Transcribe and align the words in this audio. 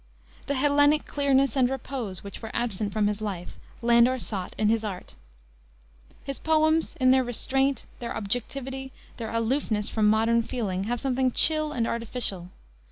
The 0.47 0.55
Hellenic 0.55 1.05
clearness 1.05 1.55
and 1.55 1.69
repose 1.69 2.23
which 2.23 2.41
were 2.41 2.49
absent 2.55 2.91
from 2.91 3.05
his 3.05 3.21
life, 3.21 3.59
Landor 3.83 4.17
sought 4.17 4.55
in 4.57 4.67
his 4.67 4.83
art. 4.83 5.13
His 6.23 6.39
poems, 6.39 6.95
in 6.95 7.11
their 7.11 7.23
restraint, 7.23 7.85
their 7.99 8.17
objectivity, 8.17 8.91
their 9.17 9.29
aloofness 9.29 9.89
from 9.89 10.07
modern 10.09 10.41
feeling, 10.41 10.85
have 10.85 10.99
something 10.99 11.29
chill 11.31 11.71
and 11.71 11.85
artificial. 11.85 12.49